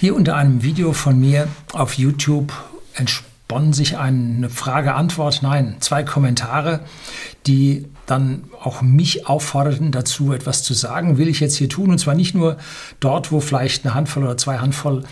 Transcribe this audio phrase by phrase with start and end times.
[0.00, 2.52] Hier unter einem Video von mir auf YouTube
[2.94, 6.82] entsponnen sich eine Frage-Antwort, nein, zwei Kommentare,
[7.48, 11.90] die dann auch mich aufforderten dazu, etwas zu sagen, will ich jetzt hier tun.
[11.90, 12.58] Und zwar nicht nur
[13.00, 15.02] dort, wo vielleicht eine Handvoll oder zwei Handvoll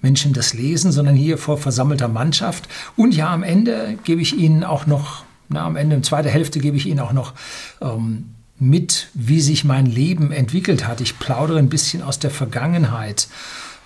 [0.00, 2.68] Menschen das lesen, sondern hier vor versammelter Mannschaft.
[2.94, 6.60] Und ja, am Ende gebe ich Ihnen auch noch, na, am Ende, in zweiter Hälfte
[6.60, 7.32] gebe ich Ihnen auch noch
[7.80, 11.00] ähm, mit, wie sich mein Leben entwickelt hat.
[11.00, 13.26] Ich plaudere ein bisschen aus der Vergangenheit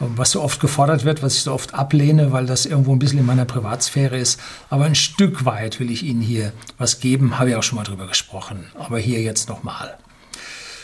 [0.00, 3.18] was so oft gefordert wird, was ich so oft ablehne, weil das irgendwo ein bisschen
[3.18, 4.40] in meiner Privatsphäre ist.
[4.70, 7.84] Aber ein Stück weit will ich Ihnen hier was geben, habe ich auch schon mal
[7.84, 8.66] drüber gesprochen.
[8.78, 9.98] Aber hier jetzt nochmal.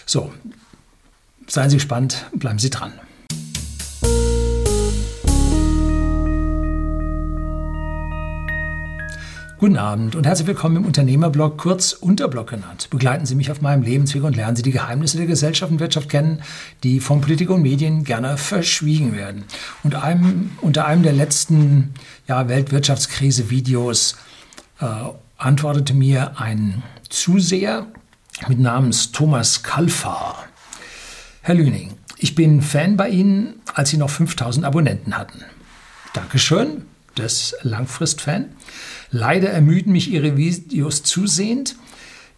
[0.04, 0.32] So,
[1.46, 2.92] seien Sie gespannt, bleiben Sie dran.
[9.58, 12.90] Guten Abend und herzlich willkommen im Unternehmerblog, kurz Unterblog genannt.
[12.90, 16.10] Begleiten Sie mich auf meinem Lebensweg und lernen Sie die Geheimnisse der Gesellschaft und Wirtschaft
[16.10, 16.42] kennen,
[16.82, 19.44] die von Politik und Medien gerne verschwiegen werden.
[19.82, 21.94] Und einem, unter einem der letzten
[22.28, 24.16] ja, Weltwirtschaftskrise-Videos
[24.80, 24.84] äh,
[25.38, 27.86] antwortete mir ein Zuseher
[28.48, 30.44] mit Namens Thomas Kalfar.
[31.40, 35.42] Herr Lüning, ich bin Fan bei Ihnen, als Sie noch 5000 Abonnenten hatten.
[36.12, 36.82] Dankeschön,
[37.14, 38.50] das Langfrist-Fan.
[39.10, 41.76] Leider ermüden mich Ihre Videos zusehend.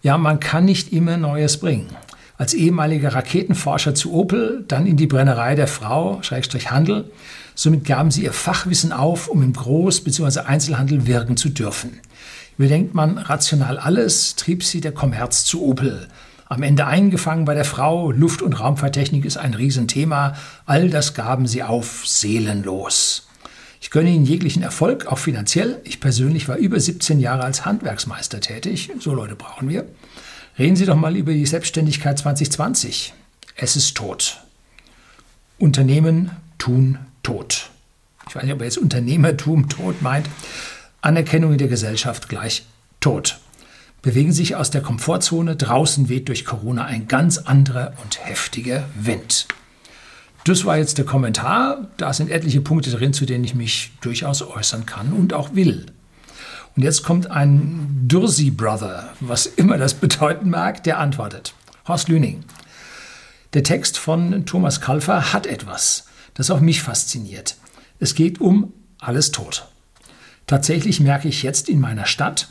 [0.03, 1.89] Ja, man kann nicht immer Neues bringen.
[2.37, 7.11] Als ehemaliger Raketenforscher zu Opel, dann in die Brennerei der Frau, Schrägstrich Handel.
[7.57, 10.41] Somit gaben sie ihr Fachwissen auf, um im Groß- bzw.
[10.41, 11.99] Einzelhandel wirken zu dürfen.
[12.57, 16.07] Überdenkt man rational alles, trieb sie der Kommerz zu Opel.
[16.49, 20.35] Am Ende eingefangen bei der Frau, Luft- und Raumfahrttechnik ist ein Riesenthema.
[20.65, 23.28] All das gaben sie auf, seelenlos.
[23.81, 25.81] Ich gönne Ihnen jeglichen Erfolg, auch finanziell.
[25.85, 28.91] Ich persönlich war über 17 Jahre als Handwerksmeister tätig.
[28.99, 29.87] So Leute brauchen wir.
[30.59, 33.15] Reden Sie doch mal über die Selbstständigkeit 2020.
[33.55, 34.41] Es ist tot.
[35.59, 37.71] Unternehmen tun tot.
[38.29, 40.29] Ich weiß nicht, ob er jetzt Unternehmertum tot meint.
[41.01, 42.65] Anerkennung in der Gesellschaft gleich
[43.01, 43.39] tot.
[44.03, 45.57] Bewegen sich aus der Komfortzone.
[45.57, 49.47] Draußen weht durch Corona ein ganz anderer und heftiger Wind.
[50.49, 51.89] Das war jetzt der Kommentar.
[51.99, 55.85] Da sind etliche Punkte drin, zu denen ich mich durchaus äußern kann und auch will.
[56.75, 61.53] Und jetzt kommt ein Dursi Brother, was immer das bedeuten mag, der antwortet.
[61.87, 62.45] Horst Lüning.
[63.53, 67.57] Der Text von Thomas Kalfer hat etwas, das auch mich fasziniert.
[67.99, 69.69] Es geht um alles tot.
[70.47, 72.49] Tatsächlich merke ich jetzt in meiner Stadt,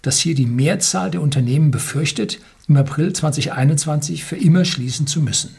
[0.00, 2.38] dass hier die Mehrzahl der Unternehmen befürchtet,
[2.68, 5.58] im April 2021 für immer schließen zu müssen.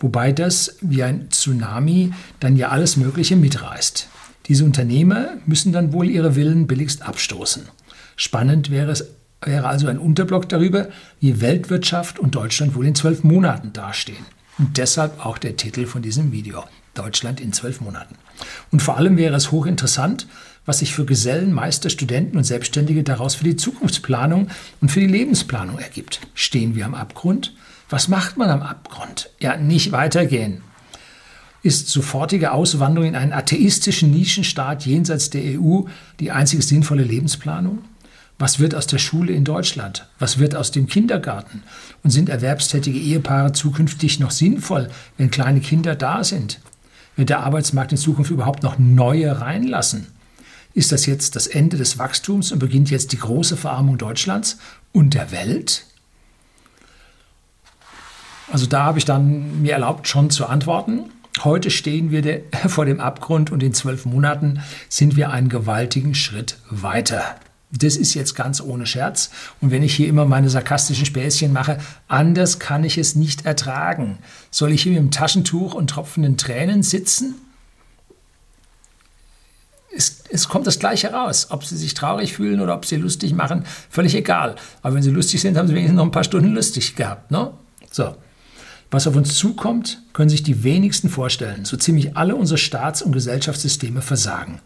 [0.00, 4.08] Wobei das wie ein Tsunami dann ja alles Mögliche mitreißt.
[4.46, 7.68] Diese Unternehmer müssen dann wohl ihre Willen billigst abstoßen.
[8.16, 9.04] Spannend wäre es
[9.42, 10.88] wäre also ein Unterblock darüber,
[11.20, 14.26] wie Weltwirtschaft und Deutschland wohl in zwölf Monaten dastehen.
[14.58, 16.64] Und deshalb auch der Titel von diesem Video.
[16.94, 18.16] Deutschland in zwölf Monaten.
[18.72, 20.26] Und vor allem wäre es hochinteressant,
[20.66, 24.48] was sich für Gesellen, Meister, Studenten und Selbstständige daraus für die Zukunftsplanung
[24.80, 26.20] und für die Lebensplanung ergibt.
[26.34, 27.54] Stehen wir am Abgrund?
[27.90, 29.30] Was macht man am Abgrund?
[29.40, 30.62] Ja, nicht weitergehen.
[31.62, 35.82] Ist sofortige Auswanderung in einen atheistischen Nischenstaat jenseits der EU
[36.20, 37.80] die einzige sinnvolle Lebensplanung?
[38.38, 40.08] Was wird aus der Schule in Deutschland?
[40.18, 41.62] Was wird aus dem Kindergarten?
[42.02, 46.60] Und sind erwerbstätige Ehepaare zukünftig noch sinnvoll, wenn kleine Kinder da sind?
[47.16, 50.06] Wird der Arbeitsmarkt in Zukunft überhaupt noch neue reinlassen?
[50.72, 54.58] Ist das jetzt das Ende des Wachstums und beginnt jetzt die große Verarmung Deutschlands
[54.92, 55.84] und der Welt?
[58.50, 61.10] Also da habe ich dann mir erlaubt, schon zu antworten.
[61.44, 66.58] Heute stehen wir vor dem Abgrund und in zwölf Monaten sind wir einen gewaltigen Schritt
[66.68, 67.36] weiter.
[67.72, 69.30] Das ist jetzt ganz ohne Scherz.
[69.60, 71.78] Und wenn ich hier immer meine sarkastischen Späßchen mache,
[72.08, 74.18] anders kann ich es nicht ertragen.
[74.50, 77.36] Soll ich hier mit dem Taschentuch und tropfenden Tränen sitzen?
[79.96, 81.48] Es, es, kommt das Gleiche raus.
[81.50, 84.56] Ob Sie sich traurig fühlen oder ob Sie lustig machen, völlig egal.
[84.82, 87.30] Aber wenn Sie lustig sind, haben Sie wenigstens noch ein paar Stunden lustig gehabt.
[87.30, 87.52] Ne?
[87.92, 88.16] So.
[88.90, 91.64] Was auf uns zukommt, können sich die wenigsten vorstellen.
[91.64, 94.60] So ziemlich alle unsere Staats- und Gesellschaftssysteme versagen.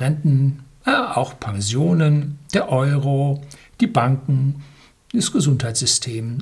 [0.00, 3.42] Renten, ja, auch Pensionen, der Euro,
[3.80, 4.62] die Banken,
[5.12, 6.38] das Gesundheitssystem,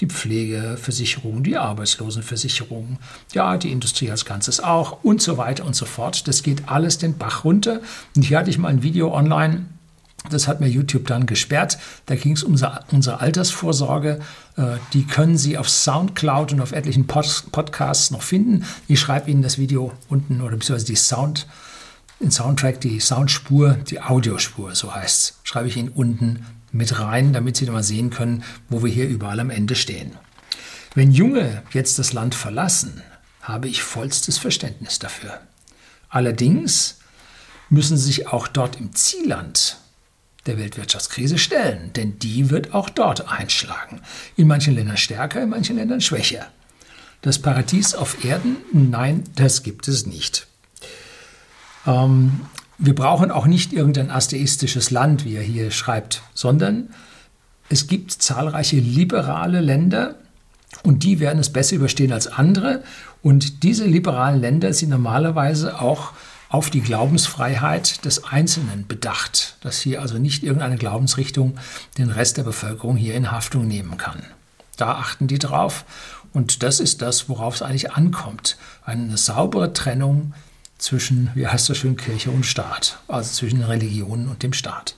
[0.00, 2.98] die Pflegeversicherung, die Arbeitslosenversicherung,
[3.32, 6.28] ja, die Industrie als Ganzes auch und so weiter und so fort.
[6.28, 7.80] Das geht alles den Bach runter.
[8.14, 9.66] Und hier hatte ich mal ein Video online,
[10.30, 11.78] das hat mir YouTube dann gesperrt.
[12.06, 12.52] Da ging es um
[12.90, 14.20] unsere Altersvorsorge.
[14.56, 14.62] Äh,
[14.92, 18.64] die können Sie auf Soundcloud und auf etlichen Podcasts noch finden.
[18.88, 21.46] Ich schreibe Ihnen das Video unten oder beziehungsweise die Sound,
[22.20, 27.32] den Soundtrack, die Soundspur, die Audiospur, so heißt es, schreibe ich Ihnen unten mit rein,
[27.32, 30.12] damit Sie mal sehen können, wo wir hier überall am Ende stehen.
[30.94, 33.02] Wenn Junge jetzt das Land verlassen,
[33.42, 35.40] habe ich vollstes Verständnis dafür.
[36.08, 36.98] Allerdings
[37.68, 39.78] müssen sie sich auch dort im Zielland
[40.46, 44.00] der Weltwirtschaftskrise stellen, denn die wird auch dort einschlagen.
[44.36, 46.46] In manchen Ländern stärker, in manchen Ländern schwächer.
[47.22, 48.56] Das Paradies auf Erden?
[48.72, 50.46] Nein, das gibt es nicht.
[51.86, 52.40] Ähm,
[52.78, 56.90] wir brauchen auch nicht irgendein atheistisches Land, wie er hier schreibt, sondern
[57.68, 60.16] es gibt zahlreiche liberale Länder
[60.82, 62.82] und die werden es besser überstehen als andere.
[63.22, 66.12] Und diese liberalen Länder sind normalerweise auch
[66.48, 71.58] auf die Glaubensfreiheit des Einzelnen bedacht, dass hier also nicht irgendeine Glaubensrichtung
[71.98, 74.22] den Rest der Bevölkerung hier in Haftung nehmen kann.
[74.76, 75.84] Da achten die drauf
[76.32, 78.58] und das ist das, worauf es eigentlich ankommt.
[78.84, 80.34] Eine saubere Trennung
[80.78, 84.96] zwischen, wie heißt das schön, Kirche und Staat, also zwischen Religionen und dem Staat.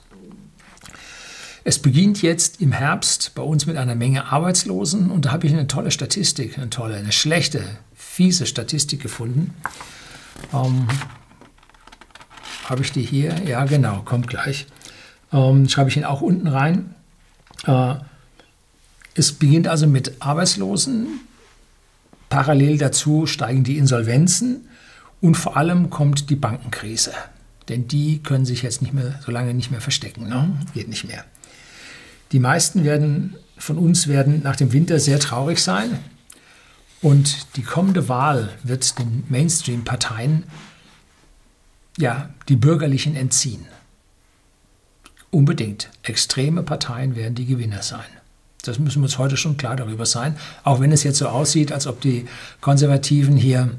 [1.63, 5.53] Es beginnt jetzt im Herbst bei uns mit einer Menge Arbeitslosen und da habe ich
[5.53, 7.63] eine tolle Statistik, eine tolle, eine schlechte,
[7.95, 9.53] fiese Statistik gefunden.
[10.53, 10.87] Ähm,
[12.69, 13.35] habe ich die hier?
[13.45, 14.67] Ja, genau, kommt gleich.
[15.31, 16.95] Ähm, schreibe ich ihn auch unten rein.
[17.65, 17.95] Äh,
[19.15, 21.21] es beginnt also mit Arbeitslosen.
[22.29, 24.67] Parallel dazu steigen die Insolvenzen
[25.21, 27.11] und vor allem kommt die Bankenkrise.
[27.67, 30.27] Denn die können sich jetzt nicht mehr, so lange nicht mehr verstecken.
[30.27, 30.57] Ne?
[30.73, 31.23] Geht nicht mehr.
[32.31, 35.99] Die meisten werden, von uns werden nach dem Winter sehr traurig sein.
[37.01, 40.43] Und die kommende Wahl wird den Mainstream-Parteien
[41.99, 43.65] ja, die Bürgerlichen entziehen.
[45.31, 45.91] Unbedingt.
[46.01, 48.05] Extreme Parteien werden die Gewinner sein.
[48.63, 50.35] Das müssen wir uns heute schon klar darüber sein.
[50.63, 52.25] Auch wenn es jetzt so aussieht, als ob die
[52.61, 53.69] Konservativen hier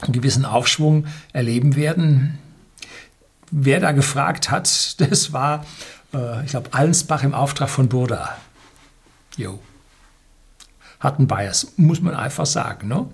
[0.00, 2.38] einen gewissen Aufschwung erleben werden.
[3.50, 5.64] Wer da gefragt hat, das war,
[6.14, 8.36] äh, ich glaube, Allensbach im Auftrag von Burda.
[9.36, 9.60] Jo.
[11.00, 12.86] Hat einen Bias, muss man einfach sagen.
[12.86, 13.06] Ne?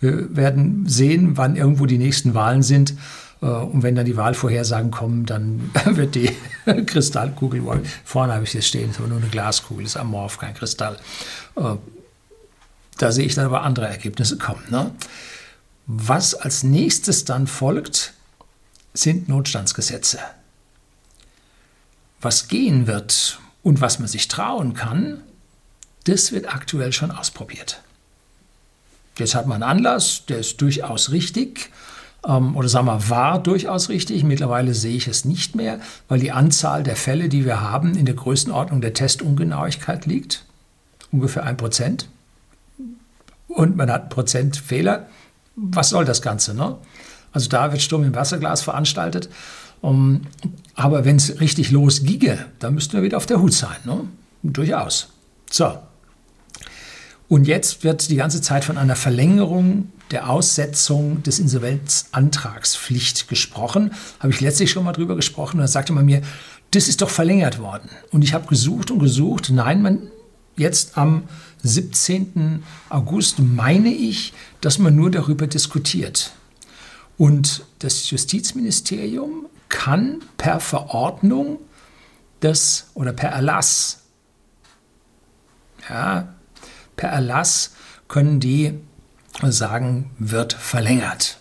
[0.00, 2.94] Wir werden sehen, wann irgendwo die nächsten Wahlen sind.
[3.40, 6.30] Äh, und wenn dann die Wahlvorhersagen kommen, dann wird die
[6.86, 7.62] Kristallkugel,
[8.04, 10.96] vorne habe ich jetzt stehen, ist aber nur eine Glaskugel, ist amorph, kein Kristall.
[11.56, 11.74] Äh,
[12.98, 14.64] da sehe ich dann aber andere Ergebnisse kommen.
[14.70, 14.92] Ne?
[15.86, 18.14] Was als nächstes dann folgt,
[18.94, 20.18] sind Notstandsgesetze.
[22.20, 25.22] Was gehen wird und was man sich trauen kann,
[26.04, 27.82] das wird aktuell schon ausprobiert.
[29.18, 31.70] Jetzt hat man einen Anlass, der ist durchaus richtig
[32.26, 34.24] ähm, oder sagen wir, war durchaus richtig.
[34.24, 38.06] Mittlerweile sehe ich es nicht mehr, weil die Anzahl der Fälle, die wir haben, in
[38.06, 40.44] der Größenordnung der Testungenauigkeit liegt.
[41.12, 42.08] Ungefähr ein Prozent.
[43.48, 45.06] Und man hat einen Prozent Fehler.
[45.54, 46.54] Was soll das Ganze?
[46.54, 46.76] Ne?
[47.32, 49.28] Also da wird Sturm im Wasserglas veranstaltet.
[49.82, 50.22] Um,
[50.74, 53.76] aber wenn es richtig losginge, dann müssten wir wieder auf der Hut sein.
[53.84, 54.00] Ne?
[54.42, 55.10] Durchaus.
[55.50, 55.78] So,
[57.28, 63.92] und jetzt wird die ganze Zeit von einer Verlängerung der Aussetzung des Insolvenzantragspflicht gesprochen.
[64.20, 65.56] Habe ich letztlich schon mal drüber gesprochen.
[65.56, 66.22] Und da sagte man mir,
[66.70, 67.90] das ist doch verlängert worden.
[68.12, 69.50] Und ich habe gesucht und gesucht.
[69.50, 70.02] Nein, man,
[70.56, 71.24] jetzt am
[71.64, 72.62] 17.
[72.90, 76.32] August meine ich, dass man nur darüber diskutiert.
[77.18, 81.58] Und das Justizministerium kann per Verordnung
[82.38, 84.02] das oder per Erlass
[85.88, 86.35] ja,
[86.96, 87.72] per Erlass
[88.08, 88.74] können die
[89.42, 91.38] sagen, wird verlängert.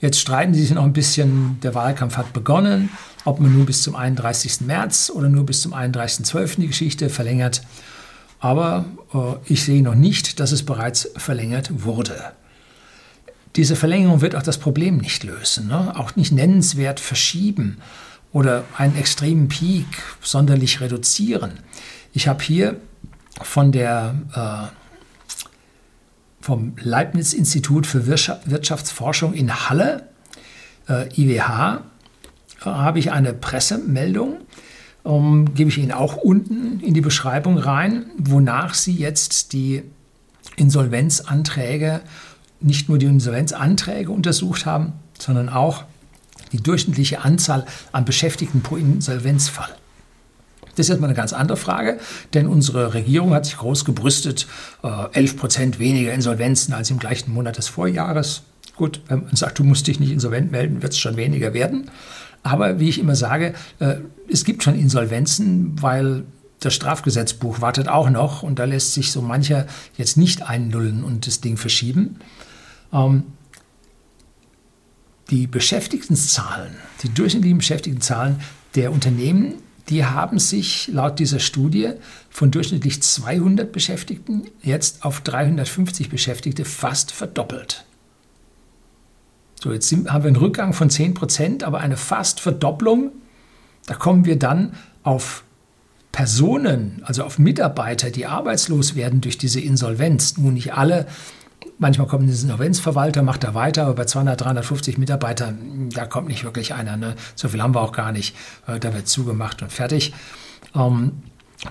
[0.00, 2.90] Jetzt streiten sie sich noch ein bisschen, der Wahlkampf hat begonnen,
[3.24, 4.60] ob man nur bis zum 31.
[4.62, 6.60] März oder nur bis zum 31.12.
[6.60, 7.62] die Geschichte verlängert.
[8.38, 8.84] Aber
[9.14, 12.32] äh, ich sehe noch nicht, dass es bereits verlängert wurde.
[13.56, 15.98] Diese Verlängerung wird auch das Problem nicht lösen, ne?
[15.98, 17.78] auch nicht nennenswert verschieben
[18.32, 19.86] oder einen extremen Peak
[20.20, 21.60] sonderlich reduzieren.
[22.12, 22.76] Ich habe hier
[23.40, 24.83] von der äh,
[26.44, 30.10] vom Leibniz-Institut für Wirtschaftsforschung in Halle,
[30.90, 31.80] äh, IWH,
[32.60, 34.40] habe ich eine Pressemeldung,
[35.06, 39.84] ähm, gebe ich Ihnen auch unten in die Beschreibung rein, wonach Sie jetzt die
[40.56, 42.02] Insolvenzanträge,
[42.60, 45.84] nicht nur die Insolvenzanträge untersucht haben, sondern auch
[46.52, 49.74] die durchschnittliche Anzahl an Beschäftigten pro Insolvenzfall.
[50.74, 51.98] Das ist jetzt mal eine ganz andere Frage,
[52.32, 54.46] denn unsere Regierung hat sich groß gebrüstet,
[54.82, 58.42] 11 äh, Prozent weniger Insolvenzen als im gleichen Monat des Vorjahres.
[58.76, 61.90] Gut, wenn man sagt, du musst dich nicht insolvent melden, wird es schon weniger werden.
[62.42, 63.96] Aber wie ich immer sage, äh,
[64.30, 66.24] es gibt schon Insolvenzen, weil
[66.60, 69.66] das Strafgesetzbuch wartet auch noch und da lässt sich so mancher
[69.96, 72.16] jetzt nicht einnullen und das Ding verschieben.
[72.92, 73.24] Ähm,
[75.30, 78.40] die Beschäftigtenzahlen, die durchschnittlichen Beschäftigtenzahlen
[78.74, 79.54] der Unternehmen
[79.88, 81.90] die haben sich laut dieser Studie
[82.30, 87.84] von durchschnittlich 200 Beschäftigten jetzt auf 350 Beschäftigte fast verdoppelt.
[89.62, 93.12] So, jetzt sind, haben wir einen Rückgang von 10 Prozent, aber eine fast Verdopplung.
[93.86, 95.44] Da kommen wir dann auf
[96.12, 100.36] Personen, also auf Mitarbeiter, die arbeitslos werden durch diese Insolvenz.
[100.38, 101.06] Nun nicht alle.
[101.78, 106.44] Manchmal kommt ein Insolvenzverwalter, macht da weiter, aber bei 200, 350 Mitarbeitern, da kommt nicht
[106.44, 106.96] wirklich einer.
[106.96, 107.16] Ne?
[107.34, 108.36] So viel haben wir auch gar nicht.
[108.66, 110.14] Äh, da wird zugemacht und fertig.
[110.74, 111.22] Ähm,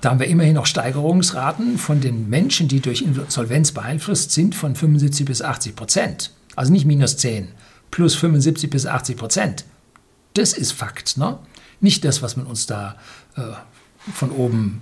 [0.02, 4.76] da haben wir immerhin noch Steigerungsraten von den Menschen, die durch Insolvenz beeinflusst sind, von
[4.76, 6.32] 75 bis 80 Prozent.
[6.56, 7.50] Also nicht minus 10,
[7.92, 9.66] plus 75 bis 80 Prozent.
[10.34, 11.18] Das ist Fakt.
[11.18, 11.38] Ne?
[11.80, 12.96] Nicht das, was man uns da
[13.36, 13.42] äh,
[14.14, 14.82] von oben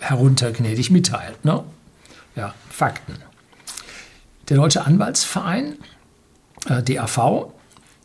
[0.00, 1.44] herunter gnädig mitteilt.
[1.44, 1.62] Ne?
[2.36, 3.16] Ja, Fakten.
[4.48, 5.76] Der Deutsche Anwaltsverein,
[6.66, 7.52] äh, DAV,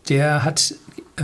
[0.08, 0.74] der hat
[1.18, 1.24] äh,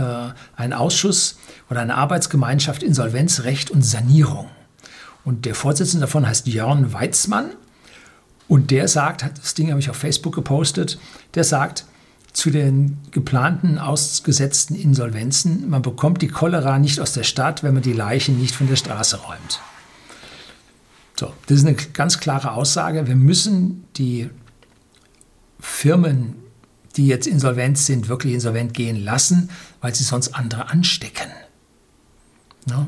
[0.56, 1.38] einen Ausschuss
[1.70, 4.48] oder eine Arbeitsgemeinschaft Insolvenz, Recht und Sanierung.
[5.24, 7.50] Und der Vorsitzende davon heißt Jörn Weizmann.
[8.48, 10.98] Und der sagt, das Ding habe ich auf Facebook gepostet,
[11.34, 11.84] der sagt,
[12.32, 17.82] zu den geplanten ausgesetzten Insolvenzen, man bekommt die Cholera nicht aus der Stadt, wenn man
[17.82, 19.60] die Leichen nicht von der Straße räumt.
[21.18, 23.06] So, das ist eine ganz klare Aussage.
[23.06, 24.28] Wir müssen die
[25.58, 26.34] Firmen,
[26.96, 31.30] die jetzt insolvent sind, wirklich insolvent gehen lassen, weil sie sonst andere anstecken.
[32.68, 32.86] Ja,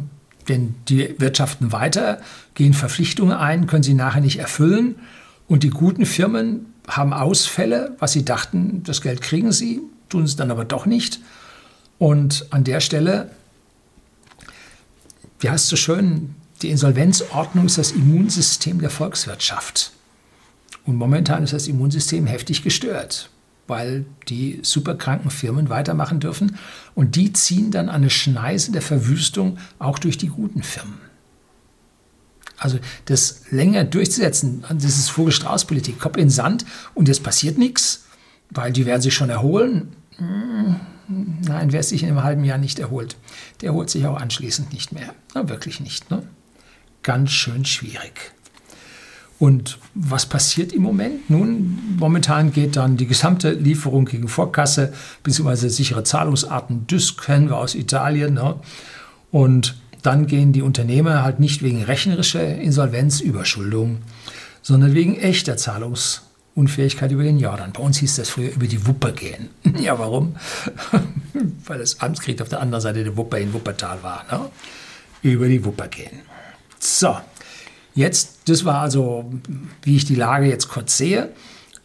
[0.48, 2.20] denn die wirtschaften weiter,
[2.54, 4.96] gehen Verpflichtungen ein, können sie nachher nicht erfüllen.
[5.46, 10.36] Und die guten Firmen haben Ausfälle, was sie dachten, das Geld kriegen sie, tun es
[10.36, 11.20] dann aber doch nicht.
[11.98, 13.30] Und an der Stelle,
[15.40, 19.92] wie heißt es so schön, die Insolvenzordnung ist das Immunsystem der Volkswirtschaft.
[20.88, 23.30] Und momentan ist das Immunsystem heftig gestört
[23.68, 26.56] weil die superkranken Firmen weitermachen dürfen.
[26.94, 30.98] Und die ziehen dann eine Schneise der Verwüstung auch durch die guten Firmen.
[32.56, 36.64] Also das länger durchzusetzen, das ist Vogel-Strauß-Politik, Kopf in Sand
[36.94, 38.06] und jetzt passiert nichts,
[38.48, 39.94] weil die werden sich schon erholen.
[40.16, 40.76] Hm,
[41.42, 43.16] nein, wer sich in einem halben Jahr nicht erholt,
[43.60, 45.14] der erholt sich auch anschließend nicht mehr.
[45.34, 46.10] Na, wirklich nicht.
[46.10, 46.22] Ne?
[47.02, 48.32] Ganz schön schwierig.
[49.38, 51.30] Und was passiert im Moment?
[51.30, 54.92] Nun, momentan geht dann die gesamte Lieferung gegen Vorkasse
[55.22, 55.68] bzw.
[55.68, 58.34] sichere Zahlungsarten, das kennen wir aus Italien.
[58.34, 58.56] Ne?
[59.30, 63.98] Und dann gehen die Unternehmer halt nicht wegen rechnerischer Insolvenz, Überschuldung,
[64.60, 67.72] sondern wegen echter Zahlungsunfähigkeit über den Jordan.
[67.72, 69.50] Bei uns hieß das früher über die Wupper gehen.
[69.80, 70.34] ja, warum?
[71.64, 74.24] Weil das Amtskrieg auf der anderen Seite der Wupper in Wuppertal war.
[74.32, 74.50] Ne?
[75.22, 76.22] Über die Wupper gehen.
[76.80, 77.16] So,
[77.98, 79.28] Jetzt, das war also,
[79.82, 81.30] wie ich die Lage jetzt kurz sehe.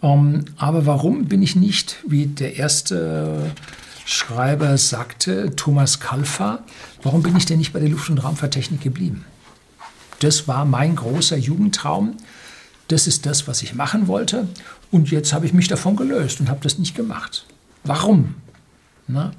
[0.03, 3.50] Ähm, aber warum bin ich nicht, wie der erste
[4.05, 6.60] Schreiber sagte, Thomas Kalfa,
[7.01, 9.25] warum bin ich denn nicht bei der Luft- und Raumfahrttechnik geblieben?
[10.20, 12.15] Das war mein großer Jugendtraum.
[12.89, 14.48] Das ist das, was ich machen wollte.
[14.91, 17.48] Und jetzt habe ich mich davon gelöst und habe das nicht gemacht.
[17.86, 18.36] Warum?
[19.08, 19.32] Na?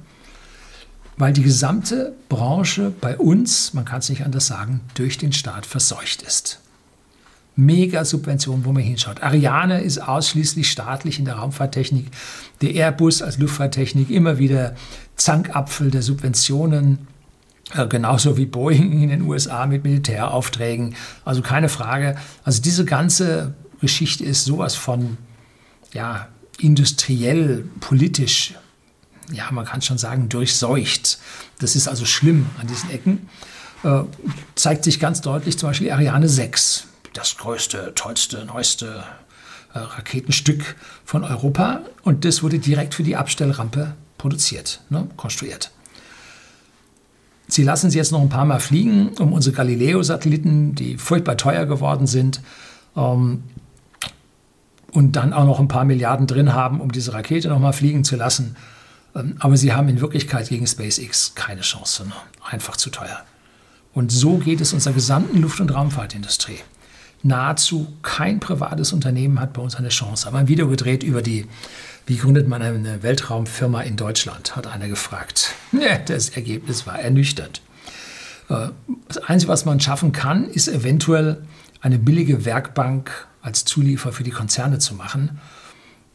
[1.19, 5.67] Weil die gesamte Branche bei uns, man kann es nicht anders sagen, durch den Staat
[5.67, 6.59] verseucht ist.
[7.57, 9.23] Mega-Subvention, wo man hinschaut.
[9.23, 12.07] Ariane ist ausschließlich staatlich in der Raumfahrttechnik.
[12.63, 14.75] Der Airbus als Luftfahrttechnik immer wieder
[15.17, 17.07] Zankapfel der Subventionen.
[17.73, 20.97] Äh, genauso wie Boeing in den USA mit Militäraufträgen.
[21.25, 22.17] Also keine Frage.
[22.43, 25.17] Also diese ganze Geschichte ist sowas von
[25.93, 28.55] ja, industriell, politisch,
[29.33, 31.19] ja, man kann schon sagen, durchseucht.
[31.61, 33.29] Das ist also schlimm an diesen Ecken.
[33.85, 34.03] Äh,
[34.57, 39.05] zeigt sich ganz deutlich zum Beispiel Ariane 6 das größte, tollste, neueste
[39.73, 41.81] äh, Raketenstück von Europa.
[42.03, 45.71] Und das wurde direkt für die Abstellrampe produziert, ne, konstruiert.
[47.49, 51.67] Sie lassen sie jetzt noch ein paar Mal fliegen, um unsere Galileo-Satelliten, die furchtbar teuer
[51.67, 52.41] geworden sind,
[52.97, 53.43] ähm,
[54.93, 58.05] und dann auch noch ein paar Milliarden drin haben, um diese Rakete noch mal fliegen
[58.05, 58.57] zu lassen.
[59.15, 62.07] Ähm, aber sie haben in Wirklichkeit gegen SpaceX keine Chance.
[62.07, 62.13] Ne?
[62.49, 63.23] Einfach zu teuer.
[63.93, 66.61] Und so geht es unserer gesamten Luft- und Raumfahrtindustrie
[67.25, 70.29] nahezu kein privates Unternehmen hat bei uns eine Chance.
[70.29, 71.47] Aber ein Video gedreht über die,
[72.07, 75.55] wie gründet man eine Weltraumfirma in Deutschland, hat einer gefragt.
[75.73, 77.61] Ja, das Ergebnis war ernüchternd.
[78.49, 78.69] Äh,
[79.09, 81.43] das Einzige, was man schaffen kann, ist eventuell
[81.81, 85.41] eine billige Werkbank als Zuliefer für die Konzerne zu machen.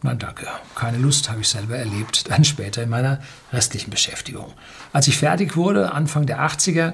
[0.01, 0.47] Nein, danke.
[0.75, 3.19] Keine Lust, habe ich selber erlebt, dann später in meiner
[3.51, 4.53] restlichen Beschäftigung.
[4.93, 6.93] Als ich fertig wurde, Anfang der 80er,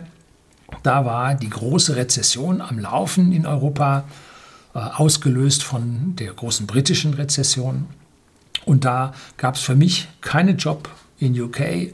[0.84, 4.06] da war die große Rezession am Laufen in Europa,
[4.74, 7.88] äh, ausgelöst von der großen britischen Rezession.
[8.66, 11.94] Und da gab es für mich keinen Job in UK,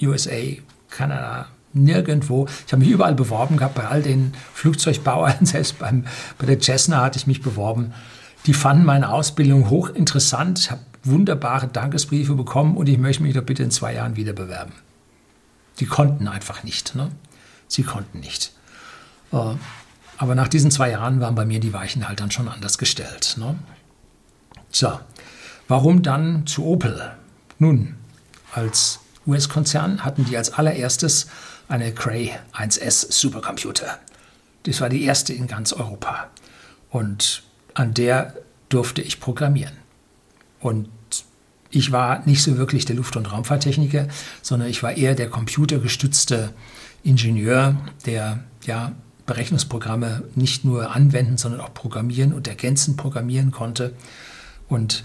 [0.00, 0.56] USA,
[0.90, 2.46] Kanada, nirgendwo.
[2.66, 6.04] Ich habe mich überall beworben gehabt, bei all den Flugzeugbauern, selbst beim,
[6.38, 7.92] bei der Cessna hatte ich mich beworben.
[8.46, 10.58] Die fanden meine Ausbildung hochinteressant.
[10.58, 14.32] Ich habe wunderbare Dankesbriefe bekommen und ich möchte mich doch bitte in zwei Jahren wieder
[14.32, 14.72] bewerben.
[15.80, 16.94] Die konnten einfach nicht.
[16.94, 17.10] Ne?
[17.74, 18.52] Sie konnten nicht.
[19.32, 19.56] Äh,
[20.16, 23.34] aber nach diesen zwei Jahren waren bei mir die Weichen halt dann schon anders gestellt.
[23.36, 23.58] Ne?
[24.70, 25.00] So,
[25.66, 27.12] warum dann zu Opel?
[27.58, 27.96] Nun,
[28.52, 31.26] als US-Konzern hatten die als allererstes
[31.66, 33.98] eine Cray 1S Supercomputer.
[34.62, 36.28] Das war die erste in ganz Europa.
[36.90, 37.42] Und
[37.74, 38.34] an der
[38.68, 39.74] durfte ich programmieren.
[40.60, 40.90] Und
[41.70, 44.06] ich war nicht so wirklich der Luft- und Raumfahrttechniker,
[44.42, 46.54] sondern ich war eher der computergestützte
[47.04, 48.92] Ingenieur, der ja
[49.26, 53.94] Berechnungsprogramme nicht nur anwenden, sondern auch programmieren und ergänzend programmieren konnte.
[54.68, 55.04] Und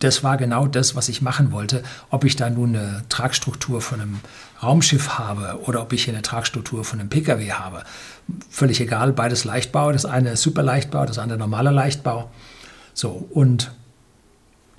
[0.00, 1.82] das war genau das, was ich machen wollte.
[2.10, 4.20] Ob ich da nun eine Tragstruktur von einem
[4.62, 7.82] Raumschiff habe oder ob ich hier eine Tragstruktur von einem Pkw habe.
[8.48, 9.90] Völlig egal, beides Leichtbau.
[9.90, 12.30] Das eine ist Superleichtbau, das andere normaler Leichtbau.
[12.94, 13.72] So, und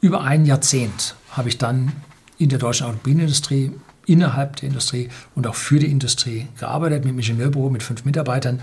[0.02, 1.92] über ein Jahrzehnt habe ich dann
[2.38, 3.72] in der deutschen Automobilindustrie,
[4.10, 8.62] innerhalb der Industrie und auch für die Industrie gearbeitet, mit dem Ingenieurbüro mit fünf Mitarbeitern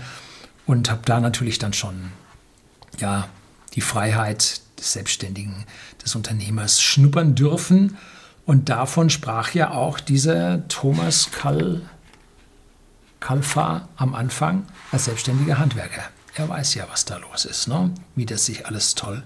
[0.65, 2.11] und habe da natürlich dann schon
[2.99, 3.27] ja,
[3.73, 5.65] die Freiheit des Selbstständigen,
[6.03, 7.97] des Unternehmers schnuppern dürfen.
[8.45, 11.81] Und davon sprach ja auch dieser Thomas Kal
[13.19, 16.03] Kalfa am Anfang als selbstständiger Handwerker.
[16.35, 17.91] Er weiß ja, was da los ist, ne?
[18.15, 19.23] wie das sich alles toll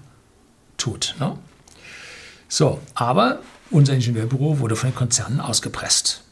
[0.78, 1.14] tut.
[1.20, 1.36] Ne?
[2.48, 3.40] So, aber
[3.72, 6.22] unser Ingenieurbüro wurde von den Konzernen ausgepresst.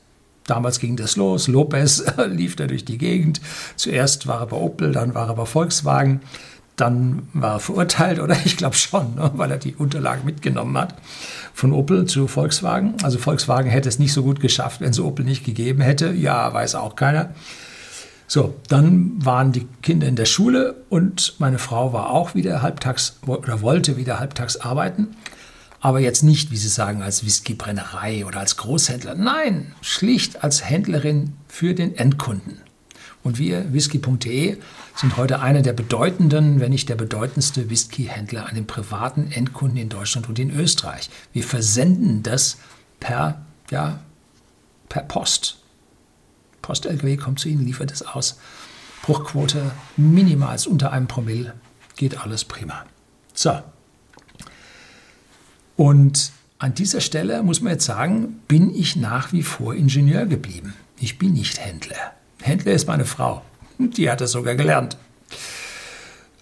[0.47, 1.49] Damals ging das los.
[1.49, 3.40] Lopez lief da durch die Gegend.
[3.76, 6.20] Zuerst war er bei Opel, dann war er bei Volkswagen
[6.80, 10.94] dann war er verurteilt, oder ich glaube schon, ne, weil er die Unterlagen mitgenommen hat
[11.52, 12.94] von Opel zu Volkswagen.
[13.02, 16.12] Also Volkswagen hätte es nicht so gut geschafft, wenn es Opel nicht gegeben hätte.
[16.12, 17.35] Ja, weiß auch keiner.
[18.26, 23.18] So, dann waren die Kinder in der Schule und meine Frau war auch wieder halbtags
[23.26, 25.09] oder wollte wieder halbtags arbeiten.
[25.80, 29.14] Aber jetzt nicht, wie Sie sagen, als Whiskybrennerei oder als Großhändler.
[29.14, 32.60] Nein, schlicht als Händlerin für den Endkunden.
[33.23, 34.58] Und wir, whisky.de,
[34.95, 39.88] sind heute einer der bedeutenden, wenn nicht der bedeutendste Whisky-Händler an den privaten Endkunden in
[39.88, 41.10] Deutschland und in Österreich.
[41.32, 42.58] Wir versenden das
[42.99, 44.00] per, ja,
[44.88, 45.58] per Post.
[46.62, 48.38] Post-LKW kommt zu Ihnen, liefert es aus.
[49.02, 51.54] Bruchquote minimal unter einem Promille.
[51.97, 52.84] Geht alles prima.
[53.34, 53.60] So.
[55.80, 60.75] Und an dieser Stelle muss man jetzt sagen, bin ich nach wie vor Ingenieur geblieben.
[60.99, 62.12] Ich bin nicht Händler.
[62.43, 63.40] Händler ist meine Frau.
[63.78, 64.99] Die hat das sogar gelernt.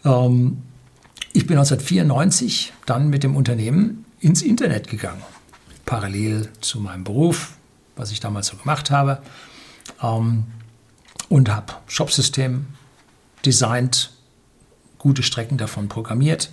[0.04, 0.58] Ähm,
[1.32, 5.22] ich bin 1994 dann mit dem Unternehmen ins Internet gegangen.
[5.86, 7.52] Parallel zu meinem Beruf,
[7.94, 9.22] was ich damals so gemacht habe.
[10.02, 10.46] Ähm,
[11.28, 12.66] und habe Shopsystem
[13.46, 14.10] designt,
[14.98, 16.50] gute Strecken davon programmiert,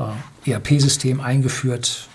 [0.00, 2.08] äh, ERP-System eingeführt,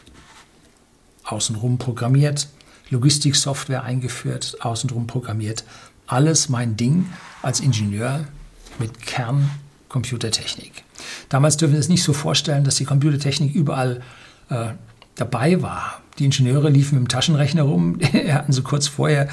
[1.24, 2.48] außenrum programmiert,
[2.90, 5.64] Logistiksoftware eingeführt, außenrum programmiert,
[6.08, 7.08] alles mein Ding
[7.42, 8.26] als Ingenieur
[8.80, 10.84] mit Kerncomputertechnik.
[11.30, 14.02] Damals dürfen wir es nicht so vorstellen, dass die Computertechnik überall
[14.50, 14.70] äh,
[15.16, 16.02] dabei war.
[16.20, 19.28] Die Ingenieure liefen mit dem Taschenrechner rum, hatten sie kurz vorher,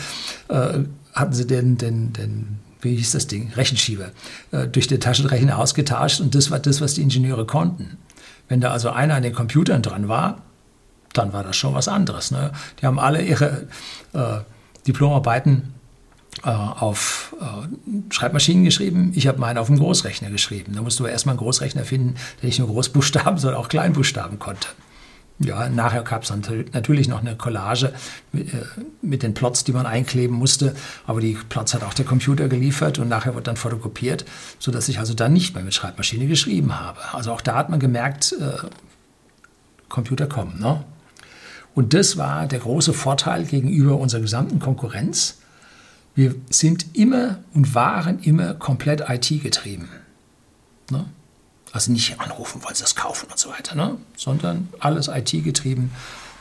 [0.48, 0.80] äh,
[1.12, 4.12] hatten sie den, den, den, wie hieß das Ding, Rechenschieber,
[4.50, 7.98] äh, durch den Taschenrechner ausgetauscht und das war das, was die Ingenieure konnten.
[8.48, 10.42] Wenn da also einer an den Computern dran war,
[11.12, 12.30] dann war das schon was anderes.
[12.30, 12.52] Ne?
[12.80, 13.66] Die haben alle ihre
[14.12, 14.38] äh,
[14.86, 15.74] Diplomarbeiten
[16.44, 19.12] äh, auf äh, Schreibmaschinen geschrieben.
[19.14, 20.74] Ich habe meine auf dem Großrechner geschrieben.
[20.74, 24.68] Da musst du erstmal einen Großrechner finden, der nicht nur Großbuchstaben, sondern auch Kleinbuchstaben konnte.
[25.44, 26.32] Ja, nachher gab es
[26.72, 27.92] natürlich noch eine Collage
[28.32, 28.44] äh,
[29.00, 30.74] mit den Plots, die man einkleben musste.
[31.06, 34.24] Aber die Plots hat auch der Computer geliefert und nachher wird dann fotokopiert,
[34.58, 37.00] sodass ich also dann nicht mehr mit Schreibmaschine geschrieben habe.
[37.12, 38.66] Also auch da hat man gemerkt, äh,
[39.88, 40.60] Computer kommen.
[40.60, 40.84] Ne?
[41.74, 45.38] Und das war der große Vorteil gegenüber unserer gesamten Konkurrenz
[46.14, 49.88] wir sind immer und waren immer komplett IT-getrieben.
[50.90, 51.06] Ne?
[51.72, 53.96] Also nicht anrufen, wollen Sie das kaufen und so weiter, ne?
[54.16, 55.90] sondern alles IT-getrieben.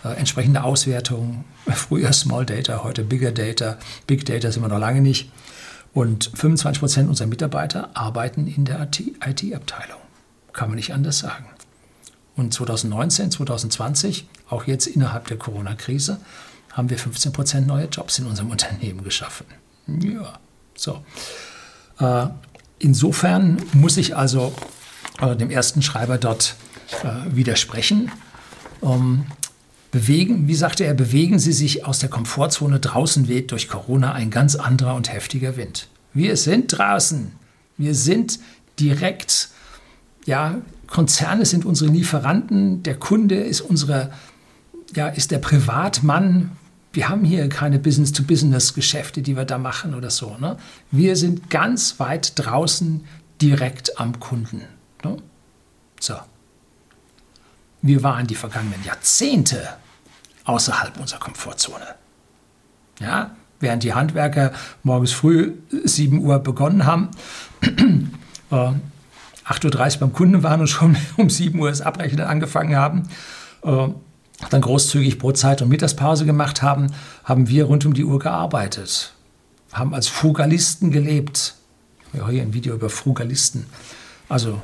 [0.04, 3.78] Äh, entsprechende Auswertungen, früher Small Data, heute Bigger Data.
[4.08, 5.32] Big Data sind wir noch lange nicht.
[5.94, 10.00] Und 25 Prozent unserer Mitarbeiter arbeiten in der IT-Abteilung.
[10.54, 11.46] Kann man nicht anders sagen.
[12.36, 16.20] Und 2019, 2020, auch jetzt innerhalb der Corona-Krise,
[16.72, 19.46] haben wir 15 Prozent neue Jobs in unserem Unternehmen geschaffen.
[19.88, 20.39] Ja,
[20.76, 21.04] so.
[22.00, 22.28] Äh,
[22.80, 24.54] insofern muss ich also
[25.22, 26.56] äh, dem ersten Schreiber dort
[27.04, 28.12] äh, widersprechen.
[28.84, 29.26] Ähm,
[29.92, 32.80] bewegen, wie sagte er, bewegen Sie sich aus der Komfortzone.
[32.80, 35.88] Draußen weht durch Corona ein ganz anderer und heftiger Wind.
[36.14, 37.32] Wir sind draußen.
[37.78, 38.40] Wir sind
[38.80, 39.50] direkt,
[40.26, 44.12] ja, Konzerne sind unsere Lieferanten, der Kunde ist unsere
[44.96, 46.52] ja, ist der Privatmann,
[46.94, 50.36] wir haben hier keine Business-to-Business-Geschäfte, die wir da machen oder so.
[50.40, 50.58] Ne?
[50.92, 53.06] Wir sind ganz weit draußen
[53.42, 54.64] direkt am Kunden.
[55.04, 55.18] Ne?
[56.00, 56.16] So.
[57.82, 59.68] Wir waren die vergangenen Jahrzehnte
[60.46, 61.96] außerhalb unserer Komfortzone.
[63.00, 64.52] Ja, während die Handwerker
[64.84, 67.10] morgens früh 7 Uhr begonnen haben,
[67.62, 68.56] äh,
[69.52, 73.10] 8.30 Uhr beim Kunden waren und schon um 7 Uhr das Abrechnen angefangen haben,
[73.64, 73.88] äh,
[74.50, 76.88] dann großzügig Brotzeit und Mittagspause gemacht haben,
[77.24, 79.14] haben wir rund um die Uhr gearbeitet,
[79.72, 81.56] haben als Frugalisten gelebt.
[82.14, 83.68] Ja, hier ein Video über Frugalisten.
[84.28, 84.60] Also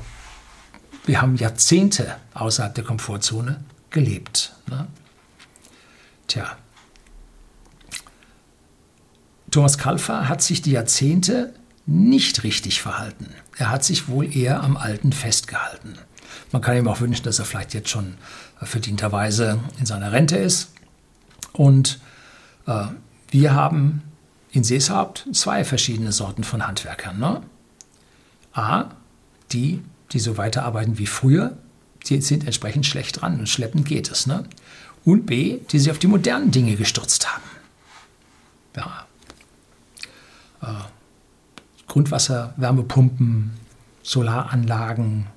[1.08, 4.54] wir haben Jahrzehnte außerhalb der Komfortzone gelebt.
[4.70, 4.88] Ne?
[6.28, 6.58] Tja,
[9.50, 11.54] Thomas Kalfer hat sich die Jahrzehnte
[11.86, 13.34] nicht richtig verhalten.
[13.58, 15.98] Er hat sich wohl eher am Alten festgehalten.
[16.52, 18.17] Man kann ihm auch wünschen, dass er vielleicht jetzt schon
[18.62, 20.74] verdienterweise in seiner Rente ist.
[21.54, 22.00] Und
[22.67, 22.88] äh,
[23.30, 24.04] wir haben
[24.52, 27.17] in Seeshaupt zwei verschiedene Sorten von Handwerkern.
[27.17, 27.41] Ne?
[28.54, 28.86] A,
[29.54, 31.58] die, die so weiterarbeiten wie früher,
[32.06, 34.28] die sind entsprechend schlecht dran und schleppend geht es.
[34.28, 34.46] Ne?
[35.04, 37.43] Und B, die sich auf die modernen Dinge gestürzt haben.
[38.76, 39.08] Ja.
[40.62, 40.84] Äh,
[41.88, 43.52] Grundwasser, Wärmepumpen,
[44.04, 45.28] Solaranlagen,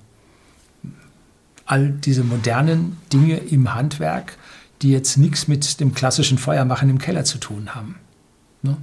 [1.65, 4.37] all diese modernen Dinge im Handwerk,
[4.83, 7.97] die jetzt nichts mit dem klassischen Feuermachen im Keller zu tun haben.
[8.63, 8.77] Ne?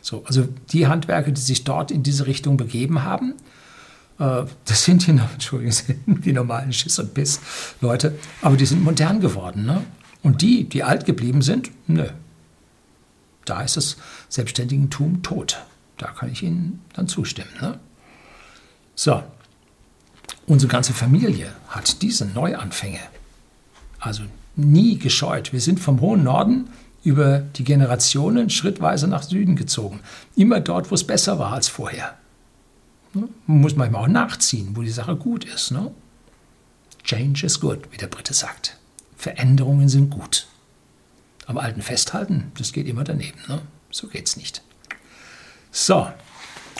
[0.00, 3.34] So, also die Handwerker, die sich dort in diese Richtung begeben haben,
[4.64, 5.74] das sind die, Entschuldigung,
[6.06, 9.64] die normalen Schiss- und Biss-Leute, aber die sind modern geworden.
[9.64, 9.84] Ne?
[10.22, 12.06] Und die, die alt geblieben sind, nö.
[13.44, 13.96] Da ist das
[14.28, 15.64] Selbstständigentum tot.
[15.96, 17.50] Da kann ich Ihnen dann zustimmen.
[17.60, 17.80] Ne?
[18.94, 19.22] So,
[20.46, 22.98] Unsere ganze Familie hat diese Neuanfänge
[24.00, 24.24] also
[24.56, 25.52] nie gescheut.
[25.52, 26.68] Wir sind vom hohen Norden
[27.04, 30.00] über die Generationen schrittweise nach Süden gezogen.
[30.34, 32.16] Immer dort, wo es besser war als vorher.
[33.14, 33.28] Ne?
[33.46, 35.70] Man muss manchmal auch nachziehen, wo die Sache gut ist.
[35.70, 35.92] Ne?
[37.04, 38.78] Change is good, wie der Brite sagt.
[39.16, 40.46] Veränderungen sind gut.
[41.46, 43.38] Am Alten festhalten, das geht immer daneben.
[43.48, 43.60] Ne?
[43.90, 44.62] So es nicht.
[45.70, 46.08] So,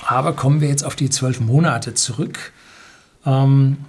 [0.06, 2.52] aber kommen wir jetzt auf die zwölf Monate zurück.
[3.24, 3.84] Ähm,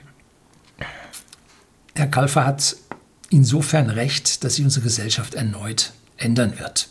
[1.95, 2.75] Herr Kalfer hat
[3.29, 6.89] insofern recht, dass sich unsere Gesellschaft erneut ändern wird.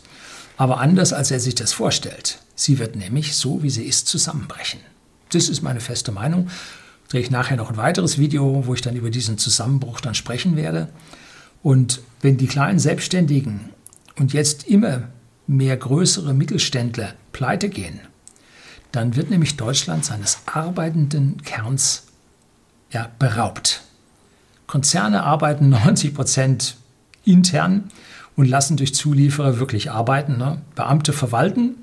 [0.57, 2.39] Aber anders, als er sich das vorstellt.
[2.55, 4.79] Sie wird nämlich, so wie sie ist, zusammenbrechen.
[5.33, 6.49] Das ist meine feste Meinung.
[7.09, 10.55] Drehe ich nachher noch ein weiteres Video, wo ich dann über diesen Zusammenbruch dann sprechen
[10.55, 10.89] werde.
[11.61, 13.69] Und wenn die kleinen Selbstständigen
[14.17, 15.09] und jetzt immer
[15.47, 17.99] mehr größere Mittelständler pleite gehen,
[18.91, 22.03] dann wird nämlich Deutschland seines arbeitenden Kerns
[22.91, 23.81] ja, beraubt.
[24.67, 26.77] Konzerne arbeiten 90 Prozent
[27.25, 27.89] intern
[28.35, 30.37] und lassen durch Zulieferer wirklich arbeiten.
[30.37, 30.61] Ne?
[30.75, 31.82] Beamte verwalten,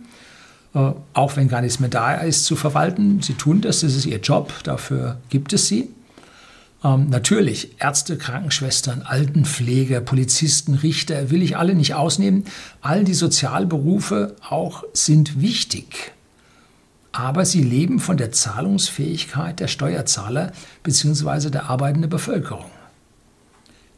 [0.73, 3.23] auch wenn gar nichts mehr da ist zu verwalten.
[3.23, 5.91] Sie tun das, das ist ihr Job, dafür gibt es sie.
[6.85, 12.45] Ähm, natürlich, Ärzte, Krankenschwestern, Altenpfleger, Polizisten, Richter, will ich alle nicht ausnehmen.
[12.81, 16.13] All die Sozialberufe auch sind wichtig
[17.13, 20.53] aber sie leben von der Zahlungsfähigkeit der Steuerzahler
[20.83, 21.51] bzw.
[21.51, 22.71] der arbeitenden Bevölkerung.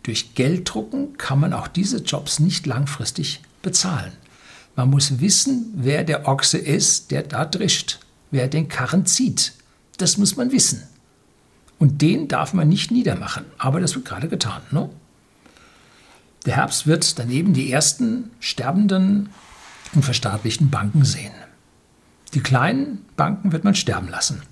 [0.03, 4.13] Durch Gelddrucken kann man auch diese Jobs nicht langfristig bezahlen.
[4.75, 9.53] Man muss wissen, wer der Ochse ist, der da drischt, wer den Karren zieht.
[9.99, 10.83] Das muss man wissen.
[11.79, 13.45] Und den darf man nicht niedermachen.
[13.59, 14.63] Aber das wird gerade getan.
[14.71, 14.89] Ne?
[16.47, 19.29] Der Herbst wird daneben die ersten sterbenden
[19.95, 21.33] und verstaatlichten Banken sehen.
[22.35, 24.43] Die kleinen Banken wird man sterben lassen.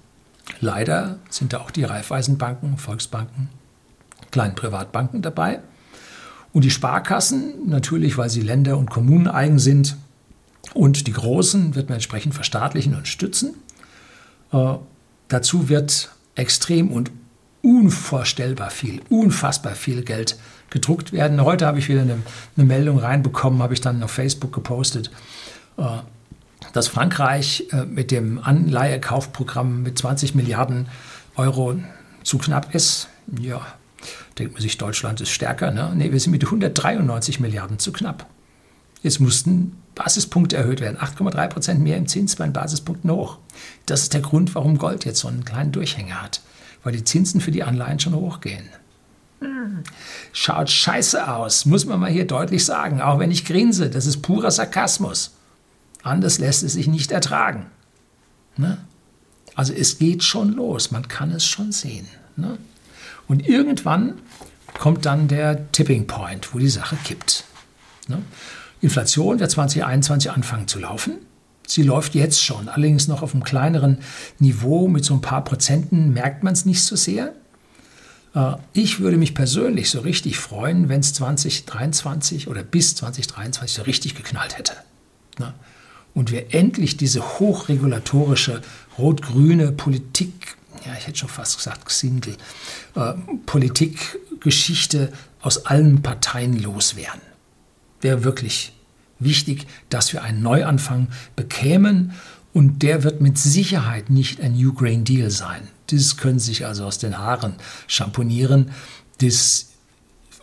[0.61, 3.49] Leider sind da auch die Raiffeisenbanken, Volksbanken,
[4.31, 5.61] kleinen Privatbanken dabei.
[6.53, 9.97] Und die Sparkassen, natürlich, weil sie Länder- und Kommunen eigen sind.
[10.75, 13.55] Und die großen wird man entsprechend verstaatlichen und stützen.
[14.53, 14.75] Äh,
[15.29, 17.11] dazu wird extrem und
[17.63, 20.39] unvorstellbar viel, unfassbar viel Geld
[20.71, 21.43] gedruckt werden.
[21.45, 22.19] Heute habe ich wieder eine,
[22.57, 25.11] eine Meldung reinbekommen, habe ich dann auf Facebook gepostet.
[25.77, 25.85] Äh,
[26.73, 30.89] dass Frankreich äh, mit dem Anleihekaufprogramm mit 20 Milliarden
[31.37, 31.77] Euro
[32.23, 33.09] zu knapp ist.
[33.41, 33.67] Ja,
[34.39, 35.71] denkt man sich, Deutschland ist stärker.
[35.71, 35.93] Ne?
[35.95, 38.27] Nee, wir sind mit 193 Milliarden zu knapp.
[39.03, 40.99] Jetzt mussten Basispunkte erhöht werden.
[40.99, 43.39] 8,3 Prozent mehr im Zins bei den Basispunkten hoch.
[43.87, 46.41] Das ist der Grund, warum Gold jetzt so einen kleinen Durchhänger hat.
[46.83, 48.65] Weil die Zinsen für die Anleihen schon hochgehen.
[50.33, 53.01] Schaut scheiße aus, muss man mal hier deutlich sagen.
[53.03, 55.33] Auch wenn ich grinse, das ist purer Sarkasmus.
[56.03, 57.67] Anders lässt es sich nicht ertragen.
[58.57, 58.79] Ne?
[59.55, 62.09] Also es geht schon los, man kann es schon sehen.
[62.37, 62.57] Ne?
[63.29, 64.15] Und irgendwann
[64.79, 67.45] kommt dann der Tipping Point, wo die Sache kippt.
[68.09, 68.23] Ne?
[68.81, 71.19] Inflation wird 2021 anfangen zu laufen.
[71.67, 73.99] Sie läuft jetzt schon, allerdings noch auf einem kleineren
[74.39, 77.33] Niveau mit so ein paar Prozenten merkt man es nicht so sehr.
[78.35, 83.83] Äh, ich würde mich persönlich so richtig freuen, wenn es 2023 oder bis 2023 so
[83.83, 84.73] richtig geknallt hätte.
[85.39, 85.55] Ne?
[86.13, 88.63] Und wir endlich diese hochregulatorische
[88.99, 92.37] rot-grüne Politik, ja, ich hätte schon fast gesagt Xindel,
[92.97, 93.13] äh,
[93.47, 97.30] Politikgeschichte aus allen Parteien loswerden.
[98.01, 98.73] Wäre wirklich
[99.19, 102.13] wichtig, dass wir einen Neuanfang bekämen
[102.53, 105.69] und der wird mit Sicherheit nicht ein New Green Deal sein.
[105.87, 107.55] Das können sich also aus den Haaren
[107.87, 108.71] schamponieren.
[109.19, 109.69] Das,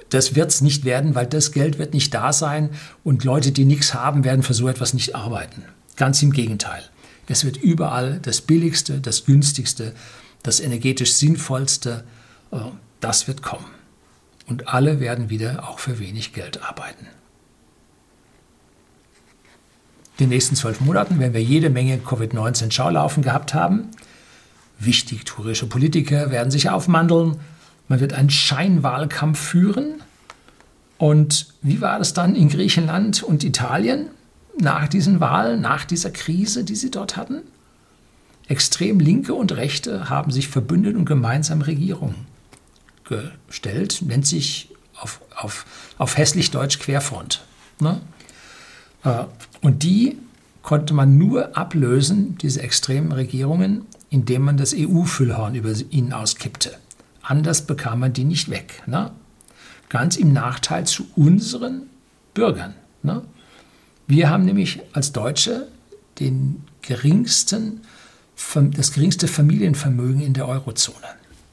[0.09, 2.69] das wird es nicht werden, weil das Geld wird nicht da sein
[3.03, 5.63] und Leute, die nichts haben, werden für so etwas nicht arbeiten.
[5.95, 6.83] Ganz im Gegenteil.
[7.27, 9.93] Es wird überall das Billigste, das Günstigste,
[10.43, 12.05] das energetisch Sinnvollste,
[12.51, 12.57] äh,
[13.01, 13.65] das wird kommen.
[14.45, 17.07] Und alle werden wieder auch für wenig Geld arbeiten.
[20.17, 23.89] In den nächsten zwölf Monaten werden wir jede Menge Covid-19-Schaulaufen gehabt haben.
[24.79, 27.35] Wichtig, tourische Politiker werden sich aufmandeln.
[27.87, 30.01] Man wird einen Scheinwahlkampf führen.
[30.97, 34.07] Und wie war das dann in Griechenland und Italien
[34.59, 37.43] nach diesen Wahlen, nach dieser Krise, die sie dort hatten?
[38.47, 42.25] Extrem Linke und Rechte haben sich verbündet und gemeinsam Regierungen
[43.03, 45.67] gestellt, nennt sich auf, auf,
[45.99, 47.43] auf hässlich Deutsch Querfront.
[47.79, 48.01] Ne?
[49.61, 50.17] Und die
[50.61, 56.77] konnte man nur ablösen, diese extremen Regierungen, indem man das EU-Füllhorn über ihnen auskippte.
[57.21, 58.83] Anders bekam man die nicht weg.
[58.85, 59.11] Ne?
[59.89, 61.83] Ganz im Nachteil zu unseren
[62.33, 62.75] Bürgern.
[63.03, 63.21] Ne?
[64.07, 65.67] Wir haben nämlich als Deutsche
[66.19, 67.81] den geringsten,
[68.71, 71.07] das geringste Familienvermögen in der Eurozone.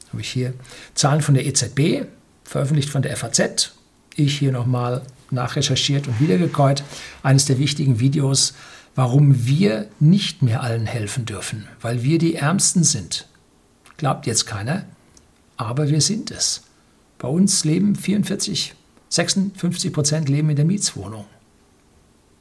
[0.09, 0.53] Habe ich hier
[0.93, 2.05] Zahlen von der EZB,
[2.43, 3.73] veröffentlicht von der FAZ.
[4.15, 6.83] Ich hier nochmal nachrecherchiert und wiedergekäut.
[7.23, 8.53] Eines der wichtigen Videos,
[8.95, 13.27] warum wir nicht mehr allen helfen dürfen, weil wir die Ärmsten sind.
[13.97, 14.85] Glaubt jetzt keiner,
[15.57, 16.63] aber wir sind es.
[17.17, 18.73] Bei uns leben 44,
[19.09, 21.25] 56 Prozent leben in der Mietswohnung.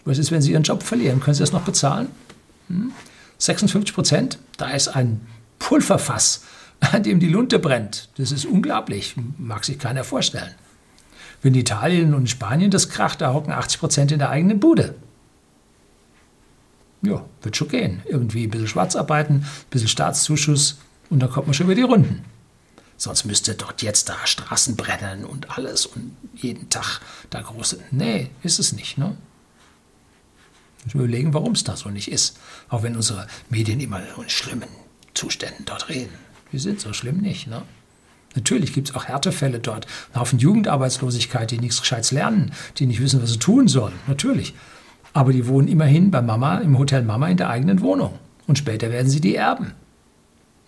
[0.04, 1.20] Was ist, wenn Sie Ihren Job verlieren?
[1.20, 2.08] Können Sie das noch bezahlen?
[2.68, 2.92] Hm?
[3.38, 5.26] 56 Prozent, da ist ein
[5.58, 6.42] Pulverfass,
[6.80, 8.08] an dem die Lunte brennt.
[8.16, 10.54] Das ist unglaublich, mag sich keiner vorstellen.
[11.44, 14.94] Wenn Italien und Spanien das kracht, da hocken 80 Prozent in der eigenen Bude.
[17.02, 18.02] Ja, wird schon gehen.
[18.06, 20.78] Irgendwie ein bisschen schwarz arbeiten, ein bisschen Staatszuschuss
[21.10, 22.24] und dann kommt man schon über die Runden.
[22.96, 27.78] Sonst müsste dort jetzt da Straßen brennen und alles und jeden Tag da große.
[27.90, 28.96] Nee, ist es nicht.
[28.96, 29.14] Ne?
[30.84, 32.38] Müssen wir überlegen, warum es da so nicht ist.
[32.70, 34.70] Auch wenn unsere Medien immer in schlimmen
[35.12, 36.14] Zuständen dort reden.
[36.50, 37.48] Wir sind so schlimm nicht.
[37.48, 37.60] Ne?
[38.34, 39.86] Natürlich gibt es auch Härtefälle dort.
[40.12, 43.94] Ein Haufen Jugendarbeitslosigkeit, die nichts Gescheites lernen, die nicht wissen, was sie tun sollen.
[44.06, 44.54] Natürlich.
[45.12, 48.18] Aber die wohnen immerhin bei Mama im Hotel Mama in der eigenen Wohnung.
[48.46, 49.72] Und später werden sie die erben.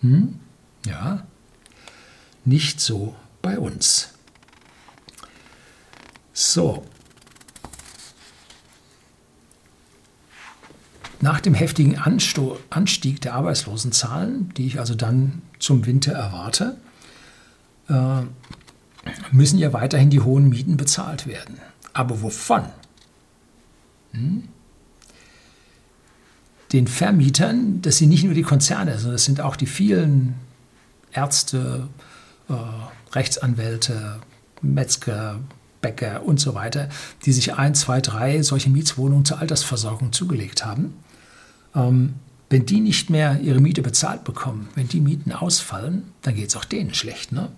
[0.01, 0.39] Hm?
[0.85, 1.25] Ja.
[2.45, 4.13] Nicht so bei uns.
[6.31, 6.85] So.
[11.19, 16.77] Nach dem heftigen Anstieg der Arbeitslosenzahlen, die ich also dann zum Winter erwarte,
[19.31, 21.57] müssen ja weiterhin die hohen Mieten bezahlt werden.
[21.93, 22.63] Aber wovon?
[24.11, 24.43] Hm?
[26.73, 30.35] Den Vermietern, das sind nicht nur die Konzerne, sondern das sind auch die vielen
[31.13, 31.87] Ärzte,
[32.49, 32.53] äh,
[33.13, 34.19] Rechtsanwälte,
[34.61, 35.39] Metzger,
[35.81, 36.89] Bäcker und so weiter,
[37.25, 40.95] die sich ein, zwei, drei solche Mietswohnungen zur Altersversorgung zugelegt haben.
[41.73, 42.15] Ähm,
[42.49, 46.55] wenn die nicht mehr ihre Miete bezahlt bekommen, wenn die Mieten ausfallen, dann geht es
[46.55, 47.31] auch denen schlecht.
[47.31, 47.49] Ne?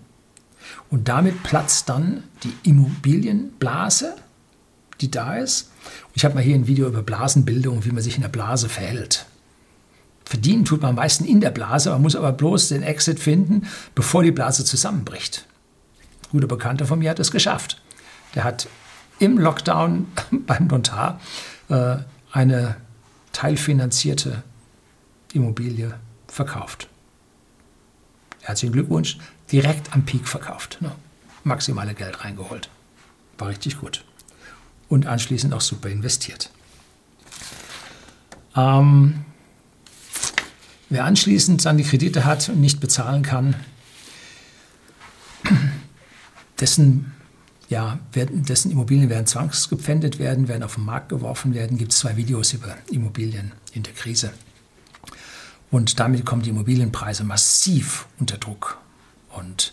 [0.90, 4.16] Und damit platzt dann die Immobilienblase,
[5.00, 5.70] die da ist.
[6.14, 9.26] Ich habe mal hier ein Video über Blasenbildung, wie man sich in der Blase verhält.
[10.24, 13.66] Verdienen tut man am meisten in der Blase, man muss aber bloß den Exit finden,
[13.94, 15.44] bevor die Blase zusammenbricht.
[16.24, 17.80] Ein guter Bekannter von mir hat es geschafft.
[18.34, 18.68] Der hat
[19.18, 20.06] im Lockdown
[20.46, 21.20] beim Notar
[21.68, 21.96] äh,
[22.30, 22.76] eine
[23.32, 24.42] teilfinanzierte
[25.32, 25.94] Immobilie
[26.28, 26.88] verkauft.
[28.42, 29.18] Herzlichen Glückwunsch,
[29.52, 30.78] direkt am Peak verkauft.
[30.80, 30.92] Ne?
[31.44, 32.68] Maximale Geld reingeholt.
[33.38, 34.04] War richtig gut.
[34.88, 36.50] Und anschließend auch super investiert.
[38.56, 39.24] Ähm,
[40.88, 43.54] wer anschließend dann die Kredite hat und nicht bezahlen kann,
[46.58, 47.12] dessen,
[47.68, 51.78] ja, dessen Immobilien werden zwangsgepfändet werden, werden auf den Markt geworfen werden.
[51.78, 54.32] Gibt es zwei Videos über Immobilien in der Krise.
[55.70, 58.78] Und damit kommen die Immobilienpreise massiv unter Druck.
[59.30, 59.72] Und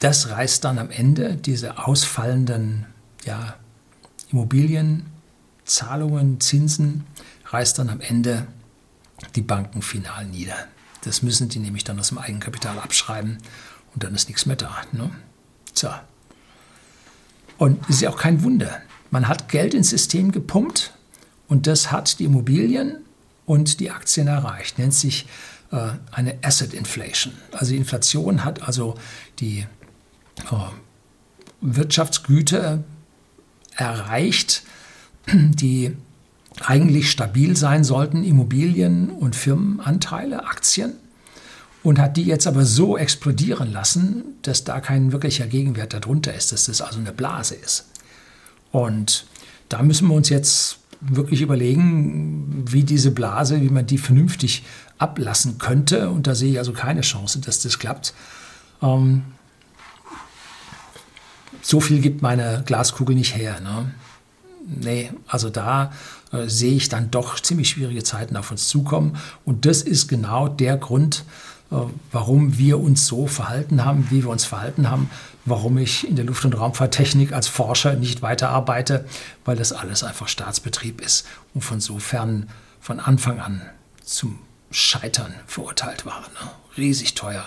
[0.00, 2.86] das reißt dann am Ende diese ausfallenden
[3.24, 3.56] ja,
[4.30, 5.06] Immobilien,
[5.64, 7.06] Zahlungen, Zinsen
[7.46, 8.46] reißt dann am Ende
[9.34, 10.56] die Banken final nieder.
[11.02, 13.38] Das müssen die nämlich dann aus dem Eigenkapital abschreiben
[13.94, 14.82] und dann ist nichts mehr da.
[14.92, 15.10] Ne?
[15.72, 15.88] So.
[17.58, 18.80] Und ist ja auch kein Wunder.
[19.10, 20.92] Man hat Geld ins System gepumpt
[21.48, 22.98] und das hat die Immobilien
[23.46, 24.78] und die Aktien erreicht.
[24.78, 25.26] Nennt sich
[25.70, 27.32] eine Asset Inflation.
[27.52, 28.94] Also die Inflation hat also
[29.40, 29.66] die
[30.50, 30.54] äh,
[31.60, 32.84] Wirtschaftsgüter
[33.74, 34.62] erreicht,
[35.26, 35.96] die
[36.64, 40.94] eigentlich stabil sein sollten, Immobilien und Firmenanteile, Aktien,
[41.82, 46.52] und hat die jetzt aber so explodieren lassen, dass da kein wirklicher Gegenwert darunter ist,
[46.52, 47.86] dass das also eine Blase ist.
[48.72, 49.26] Und
[49.68, 54.64] da müssen wir uns jetzt wirklich überlegen, wie diese Blase, wie man die vernünftig
[54.98, 56.10] ablassen könnte.
[56.10, 58.14] Und da sehe ich also keine Chance, dass das klappt.
[58.82, 59.22] Ähm,
[61.62, 63.60] so viel gibt meine Glaskugel nicht her.
[63.60, 63.92] Ne?
[64.66, 65.92] Nee, also da
[66.32, 69.16] äh, sehe ich dann doch ziemlich schwierige Zeiten auf uns zukommen.
[69.44, 71.24] Und das ist genau der Grund,
[72.12, 75.10] warum wir uns so verhalten haben, wie wir uns verhalten haben,
[75.44, 79.04] warum ich in der Luft- und Raumfahrttechnik als Forscher nicht weiterarbeite,
[79.44, 82.48] weil das alles einfach Staatsbetrieb ist und von sofern
[82.80, 83.62] von Anfang an
[84.04, 84.38] zum
[84.70, 86.20] Scheitern verurteilt war.
[86.20, 86.50] Ne?
[86.76, 87.44] Riesig teuer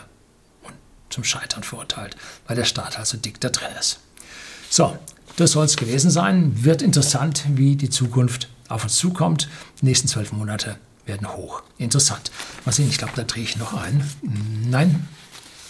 [0.64, 0.74] und
[1.10, 4.00] zum Scheitern verurteilt, weil der Staat also dick da drin ist.
[4.70, 4.98] So,
[5.38, 6.64] das soll es gewesen sein.
[6.64, 9.50] Wird interessant, wie die Zukunft auf uns zukommt.
[9.82, 10.78] Die nächsten zwölf Monate
[11.10, 11.64] werden hoch.
[11.78, 12.32] Interessant.
[12.64, 14.10] Mal sehen, ich glaube, da drehe ich noch ein.
[14.22, 15.08] Nein,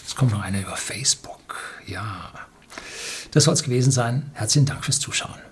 [0.05, 1.57] es kommt noch eine über Facebook.
[1.87, 2.31] Ja.
[3.31, 4.29] Das soll es gewesen sein.
[4.33, 5.48] Herzlichen Dank fürs Zuschauen.